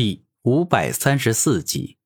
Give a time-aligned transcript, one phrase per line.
[0.00, 1.96] 第五百三十四集。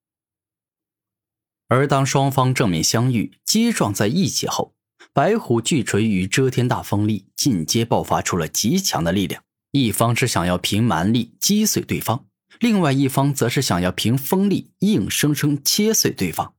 [1.69, 4.75] 而当双方正面相遇、击撞在一起后，
[5.13, 9.45] 白虎巨锤与遮天大锋利进阶爆发出了极强的力量。
[9.73, 12.25] 一方是想要凭蛮力击碎对方，
[12.61, 16.55] 另外一方则是想要凭锋力硬生生切碎对方。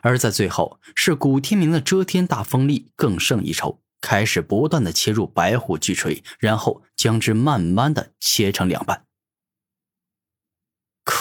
[0.00, 9.06] 而在最后，是古天明的遮天大锋力更胜一筹，开始不断的切入白虎巨锤，然后将之慢慢的切成两半。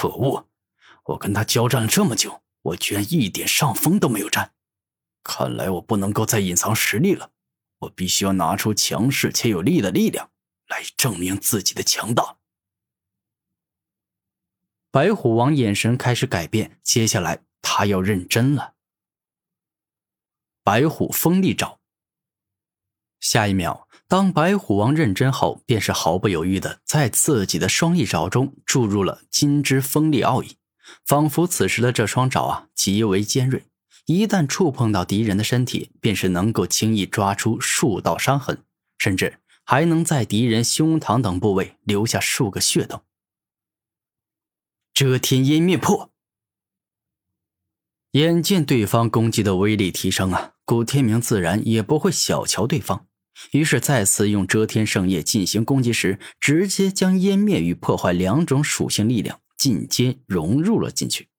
[0.02, 0.48] 可恶！
[1.04, 4.56] 我跟他交战了这么久，我居然一点上风都没有占。
[5.22, 7.30] 看来我不能够再隐藏实力了，
[7.82, 10.32] 我必须要拿出强势且有力的力量
[10.66, 12.38] 来证明自己的强大。
[14.90, 18.74] 白虎王眼神开始改变，接下来他要认真了。
[20.64, 21.81] 白虎锋利爪。
[23.22, 23.88] 下一秒。
[24.10, 30.58] 当白虎王认真后，便是毫不犹豫的在自己的双翼爪中注入了金之锋利奥义，
[31.06, 33.64] 仿佛此时的这双爪啊极为尖锐，
[34.08, 38.66] 一旦触碰到敌人的身体，便是能够轻易抓出数道伤痕，
[38.98, 43.04] 甚至还能在敌人胸膛等部位留下数个血洞。
[44.94, 46.12] 遮天湮灭破，
[48.12, 53.08] 眼见对方攻击的威力提升啊，古天明自然也不会小瞧对方。
[53.52, 61.30] 于是再次用遮天圣叶进行攻击时，直接将湮灭与破坏两种属性力量进阶融入了进去。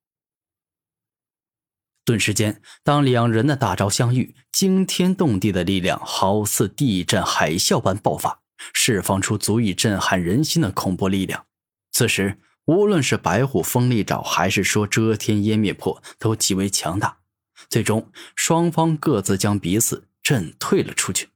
[2.05, 8.41] 顿时间，当两人的大招相遇，惊天动地的力量好似地震海啸般爆发，
[8.73, 11.45] 释放出足以震撼人心的恐怖力量。
[11.91, 17.19] 此时，无论是白虎锋利爪，还是说遮天湮灭破，都极为强大。
[17.69, 21.29] 最终，双方各自将彼此震退了出去。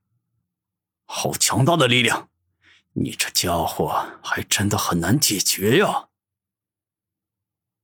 [1.08, 2.30] 好强大的力量！
[2.94, 6.10] 你这家伙还真的很难解决呀。”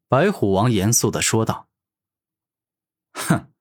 [0.08, 1.68] 白虎王严肃的说道。
[3.14, 3.52] “哼，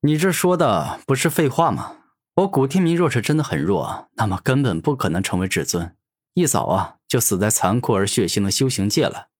[0.00, 2.02] 你这说的不是废话吗？
[2.34, 5.96] 我古天明若是真的很弱，那么根本不可能成为至尊，
[6.34, 9.30] 一早啊就死在残酷而血腥的修行界了。”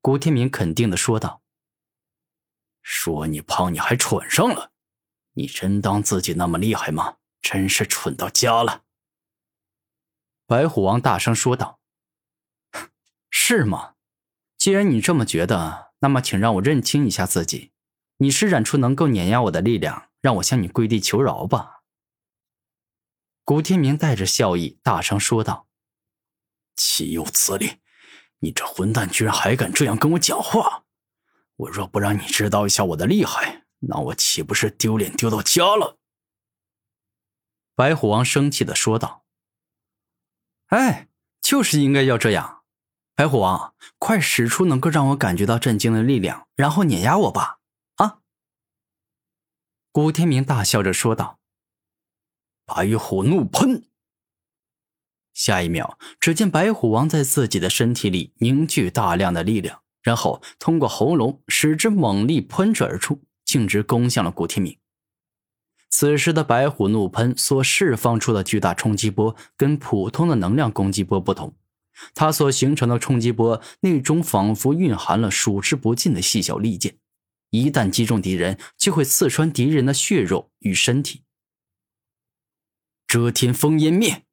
[0.00, 1.42] 古天明肯定的说道。
[2.82, 4.72] “说你胖，你还喘上了？
[5.34, 8.84] 你真当自己那么厉害吗？”真是蠢到家了！
[10.46, 11.80] 白虎王大声说道
[13.28, 13.94] ：“是吗？
[14.56, 17.72] 既然你这么觉得，那么请让我认清一下自己。
[18.18, 21.82] 你施展出能够碾压我的力量，让我向你跪地求饶吧。”
[23.44, 25.66] 古天明带着笑意大声说道
[26.76, 27.80] ：“岂有此理！
[28.38, 30.84] 你这混蛋居然还敢这样跟我讲话！
[31.56, 35.98] 我若不让你知道一下我的厉害，那我岂不是丢脸丢到家了？”
[37.74, 39.24] 白虎王生气的说道
[40.68, 41.08] ：“哎，
[41.40, 42.62] 就是应该要这样！
[43.14, 47.60] 白虎王，快使出能够让我感觉到震惊的力量，然后碾压我吧！”
[47.96, 48.18] 啊！
[49.90, 51.38] 古天明大笑着说道
[52.66, 53.84] ：“白虎怒喷！”
[55.34, 64.78] 下一秒，只见白虎王在自己的身体里凝聚大量的力量，然后通过喉咙使之猛力喷射而出，径直攻向了古天明。
[66.02, 71.54] 此时的白虎怒喷所释放出的巨大冲击波，跟普通的能量攻击波不同，
[72.12, 76.96] 它所形成的冲击波内中仿佛蕴含了数之不尽的细小利剑，
[77.50, 81.22] 一旦击中敌人，就会刺穿敌人的血肉与身体。
[83.06, 84.24] 遮天风烟灭。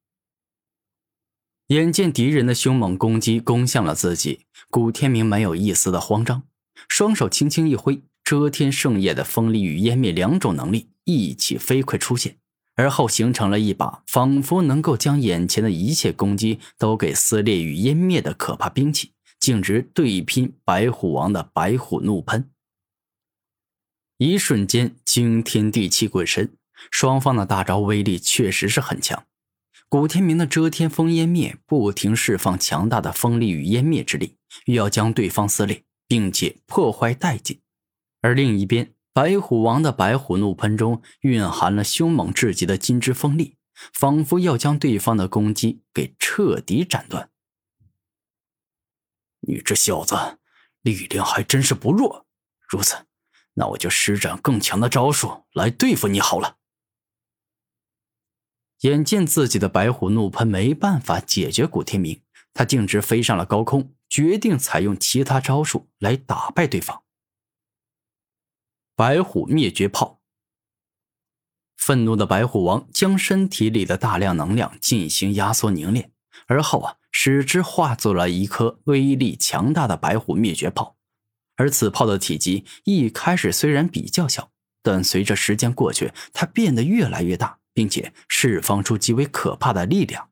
[1.68, 6.42] 眼见敌人的凶猛攻击攻向了自己，古天明没有一丝的慌张，
[6.88, 10.90] 双手轻轻一挥，遮天圣叶的锋利与湮灭两种能力。
[11.10, 12.38] 一起飞快出现，
[12.76, 22.52] 而后形成了一把仿佛能够将眼前的一切攻击都给撕裂与湮灭的可怕兵器，径直对拼白虎王的白虎怒喷。
[24.18, 26.54] 一瞬间惊天地泣鬼神，
[26.92, 29.26] 双方的大招威力确实是很强。
[29.88, 34.36] 古天明的遮天风湮灭不停释放强大的风力与湮灭之力，
[34.66, 37.60] 欲要将对方撕裂，并且破坏殆尽，
[38.22, 38.94] 而另一边。
[39.20, 43.58] 白虎王的白虎怒喷中蕴含了凶猛至极的金之锋利，
[43.92, 47.30] 仿佛要将对方的攻击给彻底斩断。
[49.42, 50.16] 你这小子
[50.82, 52.28] 力量还真是不弱，
[52.70, 52.96] 如此，
[53.56, 56.56] 那我就施展更强的招数来对付你好了。
[58.84, 62.22] 眼见自己的白虎怒喷没办法解决古天明，
[62.54, 67.04] 他径直飞上了高空，决定采用其他招数来打败对方。
[69.00, 70.20] 白虎灭绝炮。
[71.78, 76.12] 愤怒的白虎王将身体里的大量能量进行压缩凝练，
[76.48, 80.98] 而后啊，使之化作了一颗威力强大的白虎灭绝炮。
[81.56, 84.52] 而此炮的体积一开始虽然比较小，
[84.84, 90.30] 但随着时间过去，它变得越来越大，并且释放出极为可怕的力量。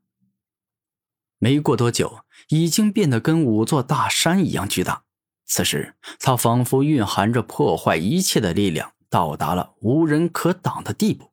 [1.39, 5.05] 没过多久，已经变得跟五座大山一样巨大。
[5.47, 11.31] 此时，它仿佛蕴含着破坏一切的力量，到达了无人可挡的地步。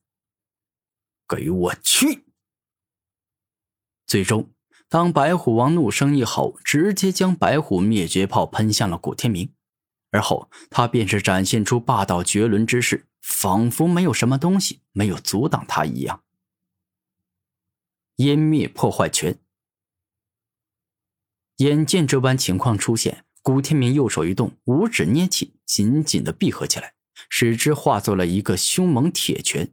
[1.29, 2.25] 给我去！
[4.07, 4.51] 最终，
[4.89, 9.53] 当白虎王怒声一吼，直接将白虎灭绝炮喷向了古天明，
[10.11, 16.23] 而后他便是展现出霸道绝伦之势，仿佛没有什么东西没有阻挡他一样。
[18.17, 19.41] 湮灭破坏拳。
[21.57, 26.94] 眼见这般情况出现，古天明右手一动，五指捏起，紧紧的闭合起来，
[27.29, 29.70] 使之化作了一个凶猛铁拳。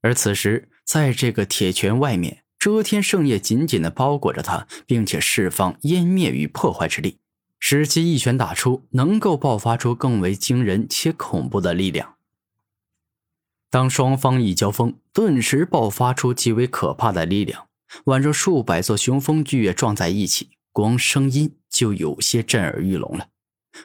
[0.00, 7.18] 而此时，在这个铁拳外面，遮天圣叶紧紧的包裹着他，并且释放湮灭与破坏之力，
[7.58, 12.14] 使其一拳打出，能够爆发出更为惊人且恐怖的力量。
[13.68, 17.66] 当双方一交锋，顿时爆发出极为可怕的力量，
[18.06, 20.52] 宛若数百座雄风巨岳撞在一起。
[20.72, 23.28] 光声音就有些震耳欲聋了，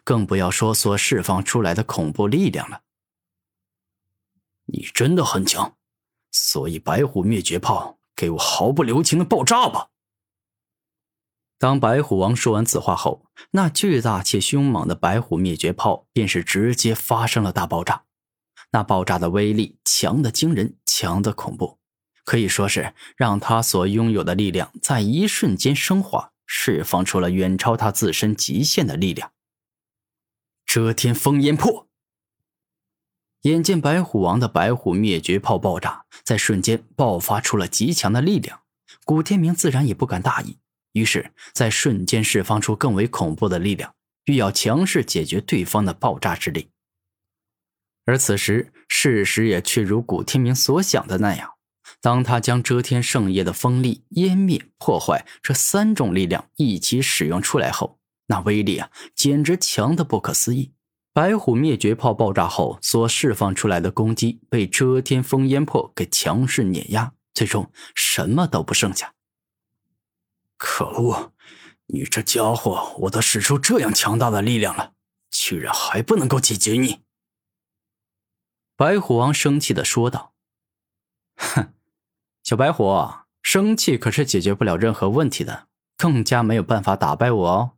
[0.04, 2.82] 更不要说所释放出来的恐怖力量了。
[4.66, 5.78] 你真的很强，
[6.32, 9.90] 所以白虎灭绝炮给我毫不留情的爆炸吧！
[11.58, 18.04] 当白虎王说完此话后，那巨大且凶猛的白虎灭绝炮便是直接发生了大爆炸。
[18.72, 21.80] 那爆炸的威力强的惊人，强的恐怖，
[22.26, 26.34] 可以说是让他所拥有的力量在一瞬间升华。
[26.46, 29.32] 释放出了远超他自身极限的力量。
[30.66, 31.88] 遮天烽烟破。
[33.42, 38.62] 眼见白虎王的白虎灭绝炮爆炸，在瞬间爆发出了极强的力量，
[39.04, 40.58] 古天明自然也不敢大意，
[40.94, 43.94] 于是，在瞬间释放出更为恐怖的力量，
[44.26, 46.72] 欲要强势解决对方的爆炸之力。
[48.06, 51.55] 而此时，事实也却如古天明所想的那样。
[52.06, 60.76] 当他将遮天圣业的锋利、湮灭、破坏这三种力量一起使用出来后，那威力啊，简直强的不可思议。
[61.14, 69.16] 白虎灭绝炮爆炸后所释放出来的攻击，被遮天风烟破给强势碾压，最终什么都不剩下。
[70.58, 71.34] 可恶！
[71.88, 74.94] 你这家伙，我都使出这样强大的力量了，
[75.32, 77.02] 居然还不能够解决你！
[78.76, 80.36] 白虎王生气的说道
[81.36, 81.72] ：“哼！”
[82.46, 83.12] 小白虎，
[83.42, 87.72] 生气可是解决不了任何问题的，更加没有办法打败我哦。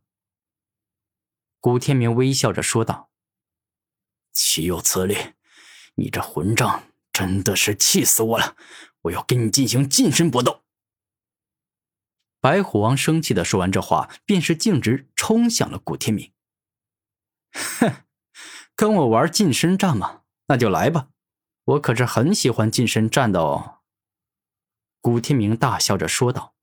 [1.58, 3.08] 古天明微笑着说道
[4.30, 5.16] ：“岂有此理！
[5.94, 6.82] 你这混账，
[7.14, 8.56] 真的是气死我了！
[9.00, 10.60] 我要跟你进行近身搏斗。”
[12.38, 16.30] 白虎王生气的说完这话，便是径直冲向了古天明。
[17.54, 18.04] 哼，
[18.76, 20.24] 跟我玩近身战吗？
[20.48, 21.08] 那就来吧，
[21.64, 23.77] 我可是很喜欢近身战的哦。
[25.00, 26.57] 古天明大笑着说道。